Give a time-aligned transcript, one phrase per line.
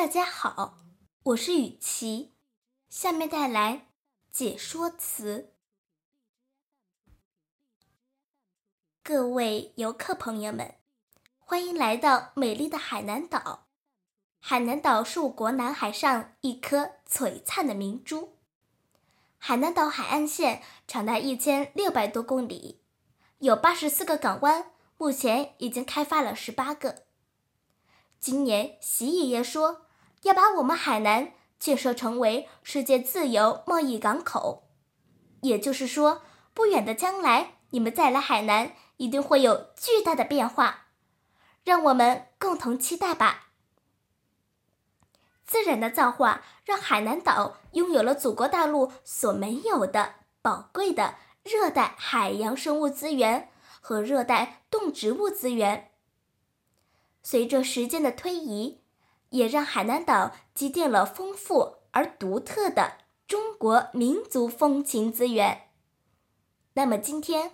[0.00, 0.78] 大家好，
[1.24, 2.32] 我是雨琪，
[2.88, 3.88] 下面带来
[4.32, 5.52] 解说词。
[9.02, 10.76] 各位游客朋友们，
[11.38, 13.66] 欢迎来到美丽的海南岛。
[14.38, 18.38] 海南岛是我国南海上一颗璀璨的明珠。
[19.36, 22.80] 海南岛海岸线长达一千六百多公里，
[23.40, 27.04] 有八十四个港湾，目前已经开发了十八个。
[28.18, 29.82] 今年习爷爷说
[30.22, 34.68] 要把我们海南建设成为世界自由贸易港口，
[35.42, 40.86] 也就是说，不远的将来，你们再来海南一定会有巨大的变化，
[41.64, 43.48] 让我们共同期待吧。
[45.46, 55.90] 自然的造化让海南岛拥有了祖国大陆所没有的宝贵的热带海洋生物资源和热带动植物资源。
[57.22, 58.79] 随着时间的推移，
[59.30, 65.70] 也让海南岛积淀了丰富而独特的中国民族风情资源。
[66.74, 67.52] 那么，今天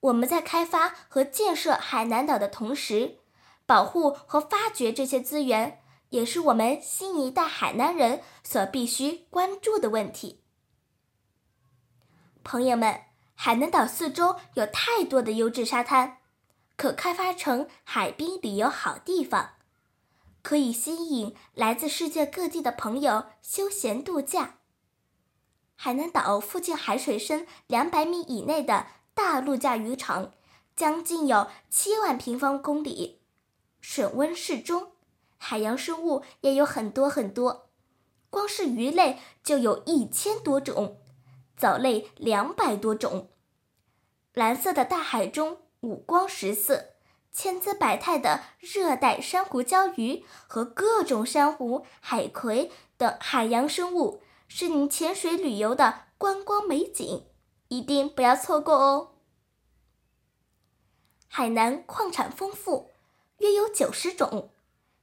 [0.00, 3.18] 我们在开发和建设海南岛的同时，
[3.64, 10.42] 保护和发掘这些资源，也是我们新一代海南人所必须关注的问题。
[12.42, 13.02] 朋友们，
[13.34, 16.18] 海南岛四周有太多的优质沙滩。
[16.76, 19.54] 可开发成海滨旅游好地方，
[20.46, 24.60] 可以吸引来自世界各地的朋友休闲度假。
[25.74, 30.32] 海南岛附近海水深两百米以内的大陆架渔场，
[30.76, 33.22] 将近有七万平方公里，
[33.80, 34.92] 水温适中，
[35.36, 37.70] 海洋生物也有很多很多，
[38.30, 40.98] 光是鱼类就有一千多种，
[41.56, 43.30] 藻类两百多种，
[44.32, 45.58] 蓝色的大海中。
[45.80, 46.94] 五光十色、
[47.36, 57.26] 千姿百态的热带珊瑚礁鱼和各种珊瑚、海葵等海洋生物，是你潜水旅游的观光美景，
[57.68, 59.10] 一定不要错过哦！
[61.28, 62.92] 海南矿产丰富，
[63.40, 64.50] 约有九十种，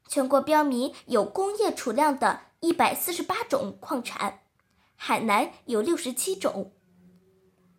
[0.07, 4.39] 全国标明有工业储量的一百四十八种矿产，
[4.95, 6.73] 海南有六十七种。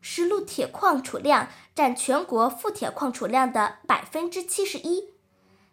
[0.06, 5.14] 石路铁矿储量占全国富铁矿储量的百分之七十一，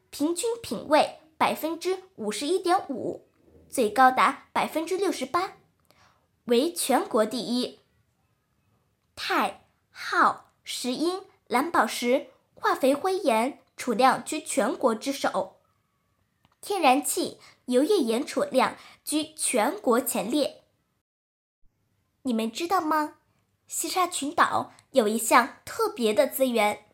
[0.09, 3.27] 平均品位百分之五十一点五，
[3.69, 5.57] 最高达百分之六十八，
[6.45, 7.81] 为全国第一。
[9.17, 15.57] 钛、锆、石英、蓝宝石、化肥灰岩储量居全国之首，
[16.61, 20.63] 天然气、油页岩储量居全国前列。
[22.21, 23.15] 你们知道吗？
[23.73, 26.87] 西沙群岛有一项特别的资源，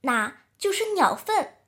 [0.00, 1.58] 那就是鸟粪。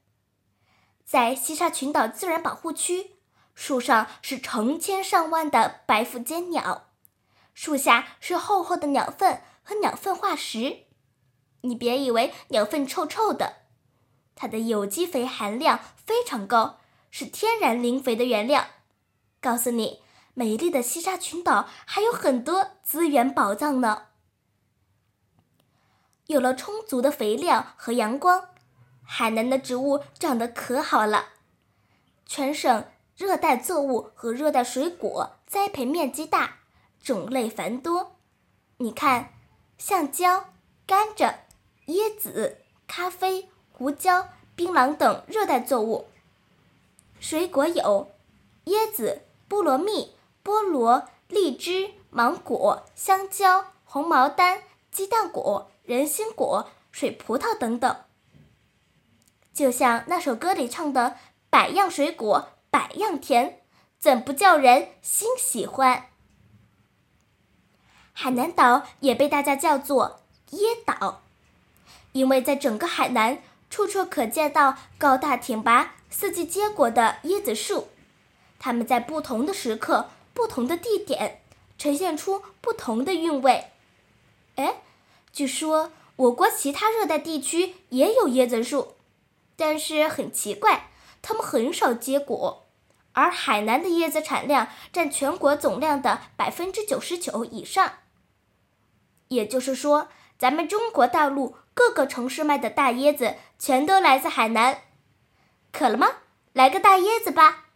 [1.04, 3.16] 在西沙群岛自然保护区，
[3.54, 6.88] 树上是成千上万的白腹尖鸟，
[7.52, 10.84] 树下是厚厚的鸟粪和鸟粪化石。
[11.60, 13.56] 你别以为鸟粪臭臭的，
[14.34, 18.64] 它的有机肥含量非常高，是天然磷肥的原料。
[19.42, 20.00] 告诉你，
[20.32, 24.06] 美丽的西沙群岛还有很多资源宝藏呢。
[26.32, 28.48] 有了充足的肥料和阳光，
[29.04, 31.26] 海南的植物长得可好了。
[32.24, 32.84] 全省
[33.14, 36.60] 热带作物和热带水果栽培面积大，
[37.02, 38.16] 种类繁多。
[38.78, 39.34] 你看，
[39.76, 40.46] 橡胶、
[40.86, 41.34] 甘蔗、
[41.88, 46.08] 椰子、咖啡、胡椒、槟榔等热带作物。
[47.20, 48.10] 水果有
[48.64, 55.68] 椰子、菠萝蜜、菠萝、荔枝、芒果、香蕉、红毛丹、鸡蛋果。
[55.84, 57.96] 人心果、水葡萄等等，
[59.52, 61.16] 就像那首歌里唱的
[61.50, 63.62] “百样水果百样甜”，
[63.98, 66.10] 怎不叫人心喜欢？
[68.12, 70.20] 海南岛也被大家叫做
[70.52, 71.22] 椰岛，
[72.12, 77.88] 因为在整个海南，处处可见到高大挺拔、四季结果的椰子树，
[78.60, 81.42] 它们在不同的时刻、不同的地点，
[81.76, 83.72] 呈现出不同的韵味。
[84.54, 84.82] 哎。
[85.32, 88.96] 据说我国其他热带地区也有椰子树，
[89.56, 90.90] 但是很奇怪，
[91.22, 92.66] 它们很少结果。
[93.14, 97.94] 而海南的椰子产量占全国总量的百分之九十九以上。
[99.28, 100.08] 也就是说，
[100.38, 104.82] 咱们中国大陆各个城市卖的大椰子全都来自海南。
[105.72, 106.08] 渴了吗？
[106.52, 107.68] 来个大椰子吧！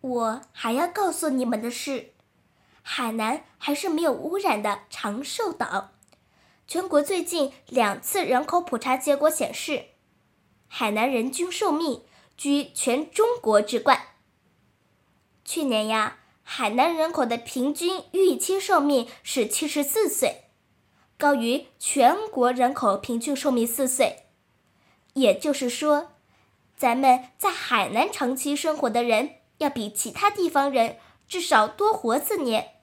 [0.00, 2.14] 我还要告诉你们的是。
[2.90, 5.90] 海南还是没有污染的长寿岛。
[6.66, 9.88] 全国最近两次人口普查结果显示，
[10.68, 12.04] 海南人均寿命
[12.34, 14.00] 居全中国之冠。
[15.44, 20.44] 去年呀，海南人口的平均预期寿命是七十四岁，
[21.18, 24.24] 高于全国人口平均寿命四岁。
[25.12, 26.12] 也就是说，
[26.74, 30.96] 咱们在海南长期生活的人，要比其他地方人
[31.28, 32.76] 至少多活四年。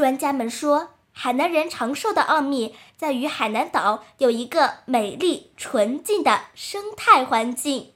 [0.00, 7.92] 专家们说，海南人长寿的奥秘在于海南岛有一个美丽纯净的生态环境。